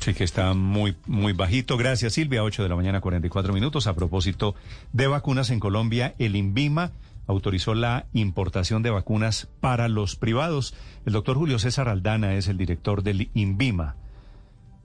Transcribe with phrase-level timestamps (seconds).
[0.00, 1.76] Sí, que está muy, muy bajito.
[1.76, 2.42] Gracias, Silvia.
[2.42, 3.86] 8 de la mañana, 44 minutos.
[3.86, 4.54] A propósito
[4.94, 6.92] de vacunas en Colombia, el INVIMA
[7.26, 10.74] autorizó la importación de vacunas para los privados.
[11.04, 13.96] El doctor Julio César Aldana es el director del INVIMA.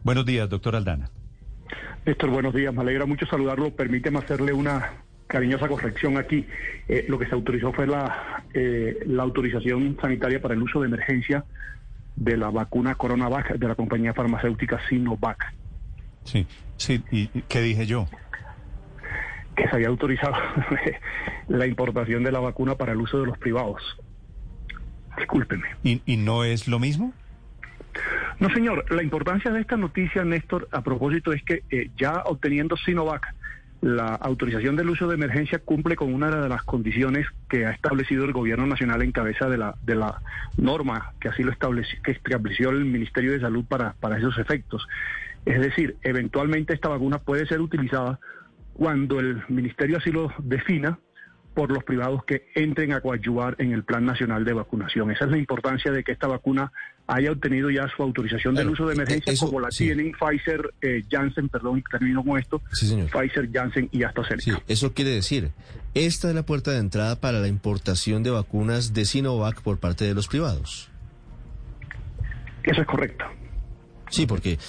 [0.04, 1.10] Buenos días, doctor Aldana.
[2.06, 2.74] Néstor, buenos días.
[2.74, 3.74] Me alegra mucho saludarlo.
[3.74, 4.96] Permíteme hacerle una
[5.28, 6.46] cariñosa corrección aquí.
[6.90, 10.88] Eh, lo que se autorizó fue la, eh, la autorización sanitaria para el uso de
[10.88, 11.46] emergencia
[12.16, 15.54] de la vacuna CoronaVac de la compañía farmacéutica Sinovac.
[16.24, 16.48] Sí,
[16.78, 17.04] sí.
[17.12, 18.08] ¿Y qué dije yo?
[19.56, 20.36] Que se había autorizado
[21.48, 23.82] la importación de la vacuna para el uso de los privados.
[25.18, 25.68] Discúlpeme.
[25.84, 27.14] ¿Y, y no es lo mismo?
[28.40, 28.92] No, señor.
[28.92, 33.26] La importancia de esta noticia, Néstor, a propósito, es que eh, ya obteniendo Sinovac,
[33.82, 38.26] la autorización del uso de emergencia cumple con una de las condiciones que ha establecido
[38.26, 40.22] el gobierno nacional en cabeza de la, de la
[40.58, 44.88] norma que así lo estableció, que estableció el Ministerio de Salud para, para esos efectos.
[45.46, 48.20] Es decir, eventualmente esta vacuna puede ser utilizada
[48.74, 50.98] cuando el Ministerio así lo defina
[51.56, 55.10] por los privados que entren a coadyuvar en el Plan Nacional de Vacunación.
[55.10, 56.72] Esa es la importancia de que esta vacuna
[57.08, 61.50] haya obtenido ya su autorización del uso de emergencia, como la tienen Pfizer, eh, Janssen,
[61.50, 64.44] perdón, termino con esto, Pfizer, Janssen y AstraZeneca.
[64.44, 65.52] Sí, eso quiere decir,
[65.94, 70.04] esta es la puerta de entrada para la importación de vacunas de Sinovac por parte
[70.04, 70.90] de los privados.
[72.64, 73.24] Eso es correcto.
[74.10, 74.60] Sí, porque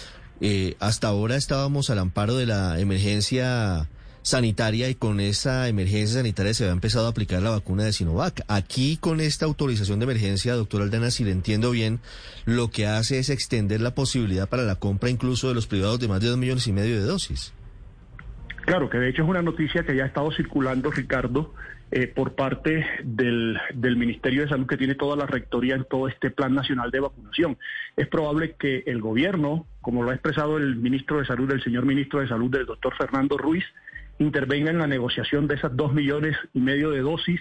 [0.40, 3.88] eh, hasta ahora estábamos al amparo de la emergencia
[4.26, 8.42] sanitaria y con esa emergencia sanitaria se había empezado a aplicar la vacuna de Sinovac.
[8.48, 12.00] Aquí con esta autorización de emergencia, doctor Aldana, si le entiendo bien,
[12.44, 16.08] lo que hace es extender la posibilidad para la compra incluso de los privados de
[16.08, 17.54] más de dos millones y medio de dosis.
[18.64, 21.54] Claro, que de hecho es una noticia que ya ha estado circulando, Ricardo,
[21.92, 26.08] eh, por parte del, del, Ministerio de Salud que tiene toda la rectoría en todo
[26.08, 27.58] este plan nacional de vacunación.
[27.96, 31.86] Es probable que el gobierno, como lo ha expresado el ministro de Salud, el señor
[31.86, 33.64] ministro de Salud, del doctor Fernando Ruiz,
[34.18, 37.40] intervenga en la negociación de esas dos millones y medio de dosis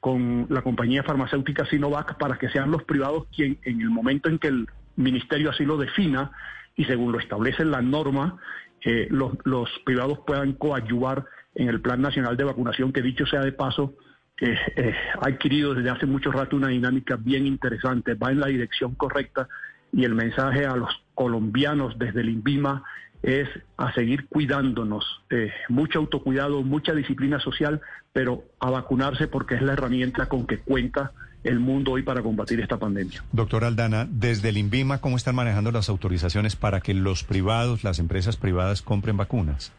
[0.00, 4.38] con la compañía farmacéutica Sinovac para que sean los privados quien en el momento en
[4.38, 4.66] que el
[4.96, 6.32] ministerio así lo defina
[6.76, 8.38] y según lo establece la norma,
[8.84, 11.24] eh, los, los, privados puedan coadyuvar
[11.54, 13.94] en el Plan Nacional de Vacunación, que dicho sea de paso,
[14.40, 18.48] eh, eh, ha adquirido desde hace mucho rato una dinámica bien interesante, va en la
[18.48, 19.48] dirección correcta
[19.92, 22.82] y el mensaje a los colombianos desde el INVIMA
[23.22, 27.80] es a seguir cuidándonos, eh, mucho autocuidado, mucha disciplina social,
[28.12, 31.12] pero a vacunarse porque es la herramienta con que cuenta
[31.44, 33.24] el mundo hoy para combatir esta pandemia.
[33.32, 37.98] Doctor Aldana, desde el INVIMA, ¿cómo están manejando las autorizaciones para que los privados, las
[37.98, 39.72] empresas privadas compren vacunas?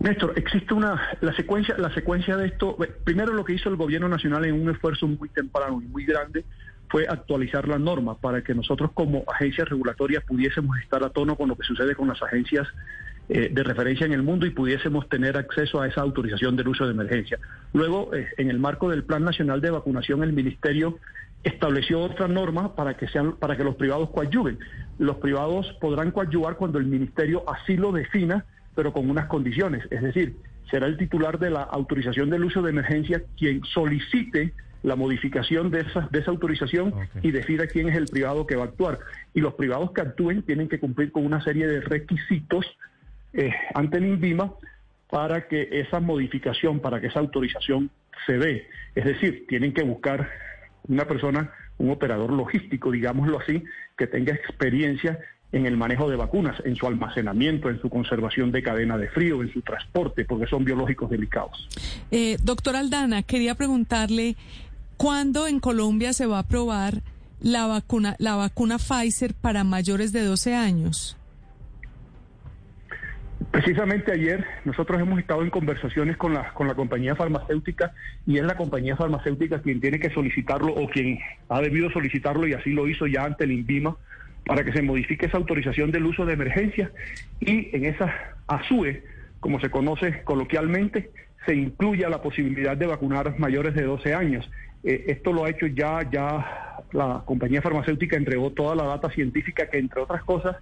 [0.00, 2.76] Néstor, existe una la secuencia la secuencia de esto.
[3.04, 6.44] Primero lo que hizo el gobierno nacional en un esfuerzo muy temprano y muy grande
[6.88, 11.48] fue actualizar la norma para que nosotros como agencias regulatorias pudiésemos estar a tono con
[11.48, 12.68] lo que sucede con las agencias
[13.28, 16.84] eh, de referencia en el mundo y pudiésemos tener acceso a esa autorización del uso
[16.84, 17.38] de emergencia.
[17.72, 20.98] Luego, eh, en el marco del Plan Nacional de Vacunación, el Ministerio
[21.42, 24.58] estableció otra norma para que sean para que los privados coadyuven.
[24.98, 30.02] Los privados podrán coadyuvar cuando el ministerio así lo defina, pero con unas condiciones, es
[30.02, 30.36] decir,
[30.70, 34.52] será el titular de la autorización del uso de emergencia quien solicite
[34.84, 38.64] la modificación de esa, de esa autorización y decida quién es el privado que va
[38.64, 38.98] a actuar.
[39.32, 42.66] Y los privados que actúen tienen que cumplir con una serie de requisitos
[43.32, 44.52] eh, ante el INVIMA
[45.08, 47.90] para que esa modificación, para que esa autorización
[48.26, 48.68] se dé.
[48.94, 50.28] Es decir, tienen que buscar
[50.86, 53.64] una persona, un operador logístico, digámoslo así,
[53.96, 55.18] que tenga experiencia
[55.52, 59.40] en el manejo de vacunas, en su almacenamiento, en su conservación de cadena de frío,
[59.40, 61.68] en su transporte, porque son biológicos delicados.
[62.10, 64.36] Eh, doctor Aldana, quería preguntarle
[64.96, 67.02] ¿Cuándo en Colombia se va a aprobar
[67.40, 71.16] la vacuna, la vacuna Pfizer para mayores de 12 años?
[73.50, 77.92] Precisamente ayer nosotros hemos estado en conversaciones con la, con la compañía farmacéutica
[78.26, 81.18] y es la compañía farmacéutica quien tiene que solicitarlo o quien
[81.48, 83.96] ha debido solicitarlo y así lo hizo ya ante el INVIMA
[84.44, 86.90] para que se modifique esa autorización del uso de emergencia
[87.40, 88.12] y en esa
[88.46, 89.04] ASUE,
[89.40, 91.10] como se conoce coloquialmente,
[91.46, 94.50] se incluya la posibilidad de vacunar mayores de 12 años.
[94.84, 99.68] Eh, esto lo ha hecho ya, ya la compañía farmacéutica entregó toda la data científica
[99.68, 100.56] que, entre otras cosas,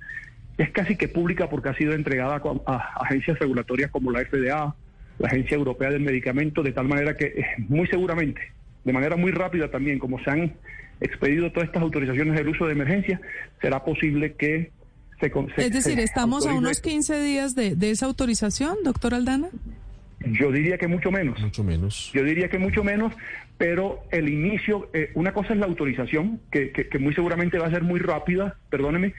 [0.59, 4.75] es casi que pública porque ha sido entregada a, agencias regulatorias como la FDA,
[5.19, 8.41] la Agencia Europea del Medicamento, de tal manera que eh, muy seguramente,
[8.85, 10.55] de manera muy rápida también, como se han
[11.01, 13.21] expedido todas estas autorizaciones del uso de emergencia,
[13.61, 14.71] será posible que
[15.21, 15.31] se...
[15.31, 19.49] se es decir, se ¿estamos a unos 15 días de, de esa autorización, doctor Aldana?
[20.27, 21.41] Yo diría que mucho menos.
[21.41, 22.11] Mucho menos.
[22.15, 23.13] Yo diría que mucho menos,
[23.59, 27.67] pero el inicio, eh, una cosa es la autorización, que, que- que muy seguramente va
[27.67, 29.15] a ser muy rápida, perdóneme,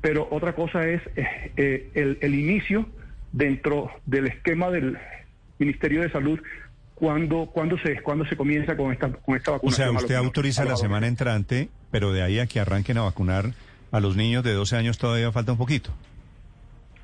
[0.00, 2.88] pero otra cosa es eh, eh, el, el inicio
[3.32, 4.96] dentro del esquema del
[5.58, 6.38] Ministerio de Salud
[6.94, 9.76] cuando, cuando, se, cuando se comienza con esta, con esta O vacuna.
[9.76, 13.52] sea, usted autoriza la semana entrante, pero de ahí a que arranquen a vacunar
[13.92, 15.92] a los niños de 12 años todavía falta un poquito.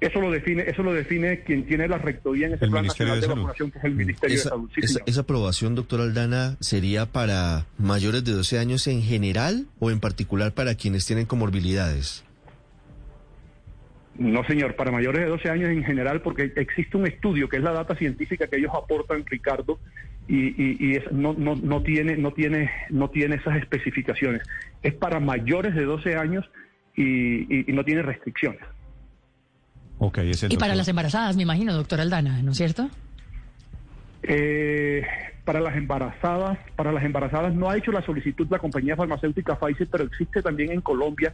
[0.07, 3.15] Eso lo define, eso lo define quien tiene la rectoría en ese El plan Ministerio
[3.15, 4.71] nacional de de, vacunación, que es el Ministerio Esa, de Salud.
[4.75, 4.81] Sí,
[5.11, 10.53] esa- aprobación, doctor Aldana, sería para mayores de 12 años en general o en particular
[10.53, 12.23] para quienes tienen comorbilidades?
[14.19, 17.63] No, señor, para mayores de 12 años en general, porque existe un estudio que es
[17.63, 19.81] la data científica que ellos aportan, Ricardo,
[20.29, 24.43] y, y- y es- no, no, no, tiene, no, tiene, no tiene esas especificaciones.
[24.83, 26.49] Es para mayores de 12 años
[26.97, 28.61] y no tiene restricciones.
[30.05, 32.91] Ok, es el Y para las embarazadas, me imagino, doctor Aldana, ¿no es cierto?
[34.23, 35.03] Eh,
[35.47, 39.89] para las embarazadas, para las embarazadas no ha hecho la solicitud la compañía farmacéutica Pfizer,
[39.91, 41.33] pero existe también en Colombia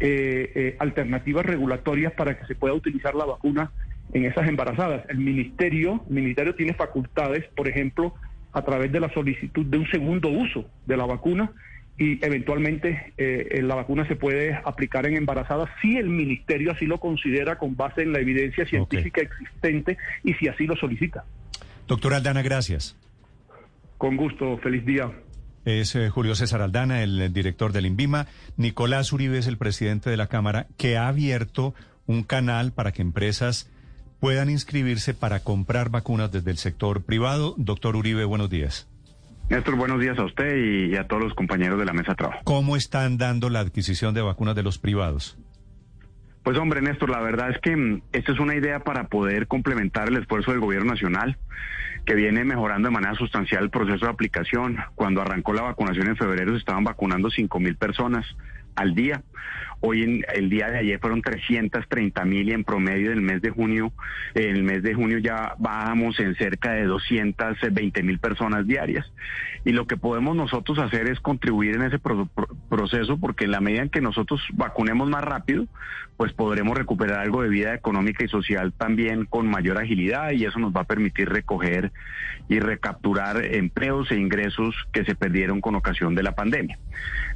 [0.00, 3.70] eh, eh, alternativas regulatorias para que se pueda utilizar la vacuna
[4.14, 5.04] en esas embarazadas.
[5.10, 8.14] El ministerio, el ministerio tiene facultades, por ejemplo,
[8.52, 11.50] a través de la solicitud de un segundo uso de la vacuna
[11.98, 16.98] y eventualmente eh, la vacuna se puede aplicar en embarazadas si el ministerio así lo
[16.98, 21.24] considera con base en la evidencia científica existente y si así lo solicita.
[21.86, 22.96] Doctor Aldana, gracias.
[23.96, 25.10] Con gusto, feliz día.
[25.64, 28.26] Es eh, Julio César Aldana, el director del INVIMA.
[28.56, 31.74] Nicolás Uribe es el presidente de la Cámara, que ha abierto
[32.06, 33.70] un canal para que empresas
[34.20, 37.54] puedan inscribirse para comprar vacunas desde el sector privado.
[37.58, 38.88] Doctor Uribe, buenos días.
[39.48, 42.40] Néstor, buenos días a usted y, a todos los compañeros de la mesa de trabajo.
[42.44, 45.38] ¿Cómo están dando la adquisición de vacunas de los privados?
[46.42, 50.08] Pues hombre, Néstor, la verdad es que mm, esta es una idea para poder complementar
[50.08, 51.38] el esfuerzo del gobierno nacional,
[52.04, 54.78] que viene mejorando de manera sustancial el proceso de aplicación.
[54.96, 58.26] Cuando arrancó la vacunación en febrero se estaban vacunando 5 mil personas
[58.74, 59.22] al día.
[59.80, 63.50] Hoy en el día de ayer fueron 330 mil y en promedio del mes de
[63.50, 63.92] junio,
[64.34, 69.10] en el mes de junio ya bajamos en cerca de 220 mil personas diarias.
[69.64, 73.50] Y lo que podemos nosotros hacer es contribuir en ese pro- pro- proceso porque en
[73.50, 75.66] la medida en que nosotros vacunemos más rápido,
[76.16, 80.58] pues podremos recuperar algo de vida económica y social también con mayor agilidad y eso
[80.58, 81.92] nos va a permitir recoger
[82.48, 86.78] y recapturar empleos e ingresos que se perdieron con ocasión de la pandemia.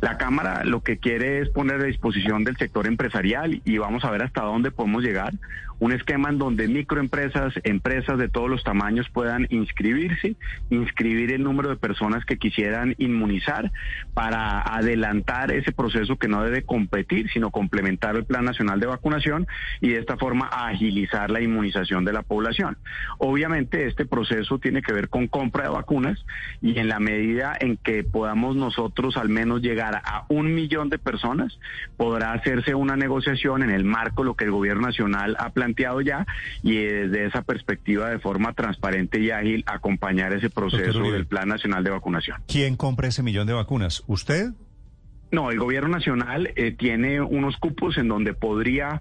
[0.00, 4.10] La Cámara lo que quiere es poner a disposición del sector empresarial y vamos a
[4.10, 5.32] ver hasta dónde podemos llegar.
[5.78, 10.36] Un esquema en donde microempresas, empresas de todos los tamaños puedan inscribirse,
[10.68, 13.72] inscribir el número de personas que quisieran inmunizar
[14.12, 19.46] para adelantar ese proceso que no debe competir, sino complementar el Plan Nacional de Vacunación
[19.80, 22.76] y de esta forma agilizar la inmunización de la población.
[23.16, 26.22] Obviamente este proceso tiene que ver con compra de vacunas
[26.60, 30.98] y en la medida en que podamos nosotros al menos llegar a un millón de
[30.98, 31.58] personas,
[32.20, 36.02] podrá hacerse una negociación en el marco de lo que el gobierno nacional ha planteado
[36.02, 36.26] ya
[36.62, 41.82] y desde esa perspectiva de forma transparente y ágil acompañar ese proceso del Plan Nacional
[41.82, 42.42] de Vacunación.
[42.46, 44.02] ¿Quién compra ese millón de vacunas?
[44.06, 44.50] ¿Usted?
[45.32, 49.00] No, el gobierno nacional eh, tiene unos cupos en donde podría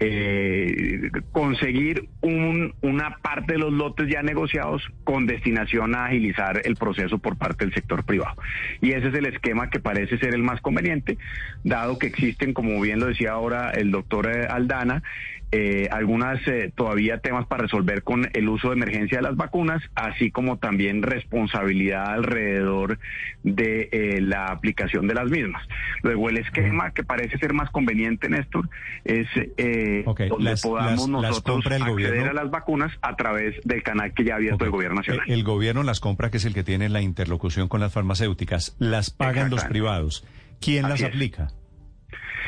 [0.00, 6.76] eh, conseguir un- una parte de los lotes ya negociados con destinación a agilizar el
[6.76, 8.34] proceso por parte del sector privado.
[8.80, 11.18] Y ese es el esquema que parece ser el más conveniente,
[11.64, 15.02] dado que existen, como bien lo decía ahora el doctor eh, Aldana,
[15.50, 19.82] eh, algunas eh, todavía temas para resolver con el uso de emergencia de las vacunas,
[19.94, 22.98] así como también responsabilidad alrededor
[23.44, 25.66] de eh, la aplicación de las mismas.
[26.02, 28.68] Luego el esquema que parece ser más conveniente, Néstor,
[29.04, 32.30] es eh, donde las- podamos las- nosotros acceder gobierno.
[32.30, 35.24] a las vacunas a través del canal que ya ha abierto el gobierno nacional.
[35.28, 38.76] Eh, El gobierno las compra, que es el que tiene la interlocución con las farmacéuticas.
[38.78, 40.24] Las pagan los privados.
[40.60, 41.14] ¿Quién las es.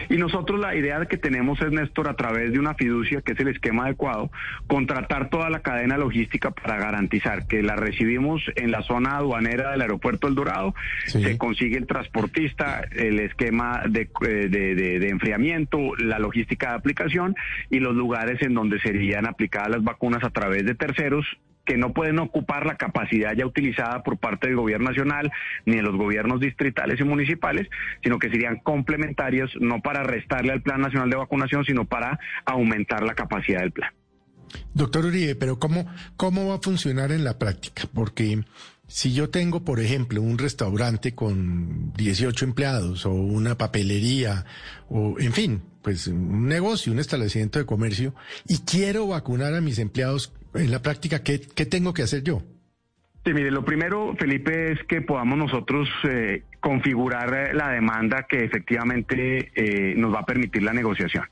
[0.09, 3.41] Y nosotros la idea que tenemos es, Néstor, a través de una fiducia, que es
[3.41, 4.31] el esquema adecuado,
[4.67, 9.83] contratar toda la cadena logística para garantizar que la recibimos en la zona aduanera del
[9.83, 10.75] aeropuerto El Dorado,
[11.07, 11.23] Sí.
[11.23, 16.75] se consigue el transportista, el esquema de, eh, de- de- de enfriamiento, la logística de
[16.77, 17.35] aplicación
[17.71, 21.27] y los lugares en donde serían aplicadas las vacunas a través de terceros
[21.71, 25.31] que no pueden ocupar la capacidad ya utilizada por parte del gobierno nacional
[25.67, 27.69] ni de los gobiernos distritales y municipales,
[28.03, 33.05] sino que serían complementarios no para restarle al Plan Nacional de Vacunación, sino para aumentar
[33.05, 33.93] la capacidad del plan.
[34.75, 35.87] Doctor Uribe, pero ¿cómo,
[36.17, 37.85] ¿cómo va a funcionar en la práctica?
[37.95, 38.41] Porque
[38.89, 44.45] si yo tengo, por ejemplo, un restaurante con 18 empleados o una papelería
[44.89, 48.13] o, en fin, pues un negocio, un establecimiento de comercio
[48.49, 52.43] y quiero vacunar a mis empleados en la práctica, ¿qué, qué tengo que hacer yo?
[53.25, 59.53] Sí, mire, lo primero, Felipe, es que podamos nosotros eh, configurar la demanda que efectivamente
[59.55, 61.25] eh, nos va a permitir la negociación.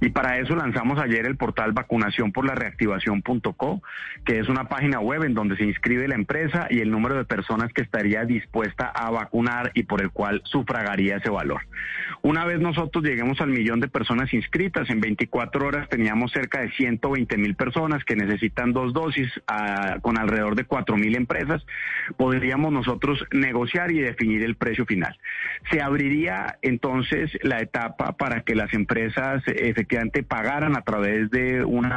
[0.00, 3.82] Y para eso lanzamos ayer el portal vacunación por la reactivación.co,
[4.24, 7.24] que es una página web en donde se inscribe la empresa y el número de
[7.24, 11.62] personas que estaría dispuesta a vacunar y por el cual sufragaría ese valor.
[12.22, 16.70] Una vez nosotros lleguemos al millón de personas inscritas, en 24 horas teníamos cerca de
[16.72, 21.33] 120 mil personas que necesitan dos dosis ah, con alrededor de 4 mil empresas,
[22.16, 25.18] podríamos nosotros negociar y definir el precio final.
[25.70, 31.92] Se abriría entonces la etapa para que las empresas efectivamente pagaran a través de un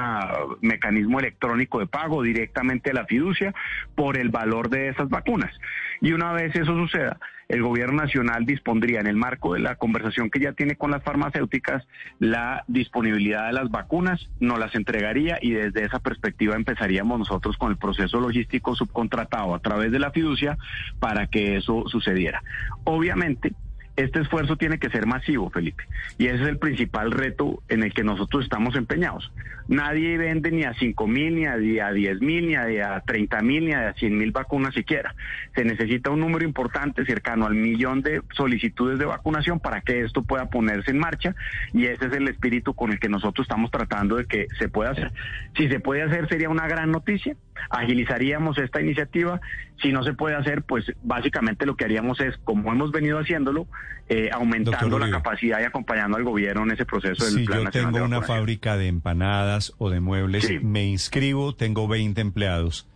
[0.62, 3.54] mecanismo electrónico de pago directamente a la fiducia
[3.96, 5.54] por el valor de esas vacunas.
[6.02, 7.18] Y una vez eso suceda,
[7.50, 11.04] el gobierno nacional dispondría en el marco de la conversación que ya tiene con las
[11.04, 11.88] farmacéuticas
[12.20, 17.72] la disponibilidad de las vacunas, nos las entregaría y desde esa perspectiva empezaríamos nosotros con
[17.72, 20.58] el proceso logístico subcontratado a través de la fiducia
[21.00, 22.44] para que eso sucediera.
[22.84, 23.54] Obviamente,
[23.98, 25.84] este esfuerzo tiene que ser masivo, Felipe,
[26.18, 29.32] y ese es el principal reto en el que nosotros estamos empeñados.
[29.68, 33.74] Nadie vende ni a 5 mil, ni a 10 mil, ni a 30 mil, ni
[33.74, 35.14] a 100 mil vacunas siquiera.
[35.56, 40.24] Se necesita un número importante, cercano al millón de solicitudes de vacunación para que esto
[40.24, 41.36] pueda ponerse en marcha
[41.74, 44.92] y ese es el espíritu con el que nosotros estamos tratando de que se pueda
[44.92, 45.12] hacer.
[45.58, 47.36] Si se puede hacer sería una gran noticia,
[47.70, 49.42] agilizaríamos esta iniciativa.
[49.82, 53.68] Si no se puede hacer, pues básicamente lo que haríamos es, como hemos venido haciéndolo,
[54.10, 57.70] eh, aumentando la capacidad y acompañando al gobierno en ese proceso del si Plan yo
[57.72, 62.88] tengo una fábrica de empanadas o de muebles, me inscribo, tengo 20 empleados,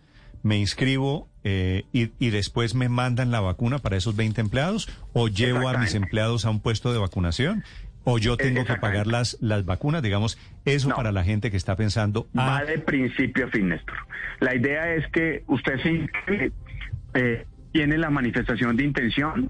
[0.42, 5.28] me inscribo eh, y, y, después me mandan la vacuna para esos 20 empleados o
[5.28, 7.64] llevo a mis empleados a un puesto de vacunación
[8.04, 11.76] o yo tengo que pagar las, las vacunas, digamos, eso para la gente que está
[11.76, 12.26] pensando.
[12.36, 13.96] Va de principio a fin, Néstor.
[14.40, 16.52] La idea es que usted se inscribe,
[17.14, 19.48] eh, tiene la manifestación de intención,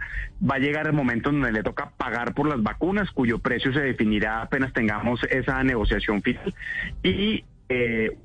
[0.49, 3.73] va a llegar el momento en donde le toca pagar por las vacunas, cuyo precio
[3.73, 6.55] se definirá apenas tengamos esa negociación final.
[7.03, 8.17] Y eh,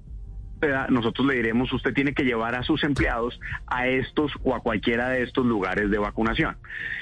[0.90, 5.10] nosotros le diremos, usted tiene que llevar a sus empleados a estos o a cualquiera
[5.10, 6.58] de estos lugares de vacunación.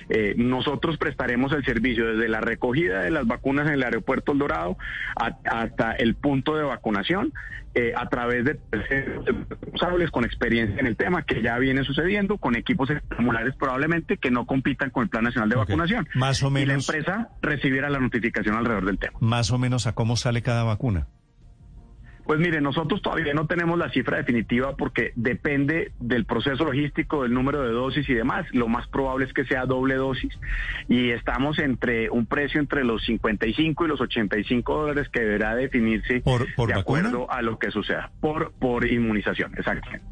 [0.09, 4.39] Eh, nosotros prestaremos el servicio desde la recogida de las vacunas en el aeropuerto El
[4.39, 4.77] Dorado
[5.15, 7.33] hasta el punto de vacunación
[7.77, 12.55] eh, a través de responsables con experiencia en el tema que ya viene sucediendo, con
[12.55, 16.07] equipos formularios probablemente que no compitan con el Plan Nacional de Vacunación.
[16.13, 16.63] Más o menos.
[16.63, 19.17] Y la empresa recibirá la notificación alrededor del tema.
[19.19, 21.07] Más o menos a cómo sale cada vacuna.
[22.25, 27.33] Pues mire, nosotros todavía no tenemos la cifra definitiva porque depende del proceso logístico, del
[27.33, 28.45] número de dosis y demás.
[28.51, 30.33] Lo más probable es que sea doble dosis
[30.89, 36.23] y estamos entre un precio entre los 55 y los 85 dólares que deberá definirse
[36.23, 40.05] de acuerdo a lo que suceda por por inmunización, exactamente.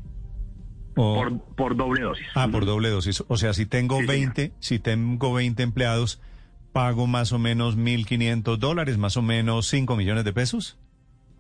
[0.94, 2.28] Por, por doble dosis.
[2.36, 3.24] Ah, por doble dosis.
[3.28, 6.22] O sea, si tengo 20, si tengo 20 empleados,
[6.72, 10.78] pago más o menos 1.500 dólares, más o menos 5 millones de pesos.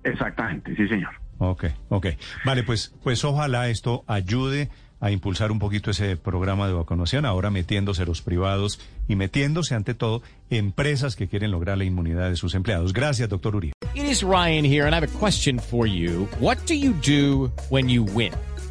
[0.03, 1.11] Exactamente, sí, señor.
[1.39, 2.07] Ok, ok.
[2.45, 4.69] Vale, pues, pues ojalá esto ayude
[5.03, 8.79] a impulsar un poquito ese programa de vacunación, ahora metiéndose los privados
[9.09, 12.93] y metiéndose ante todo empresas que quieren lograr la inmunidad de sus empleados.
[12.93, 13.73] Gracias, doctor Uri.
[13.95, 16.27] It is Ryan here, and I have a question for you.
[16.39, 18.31] What do you do when you win?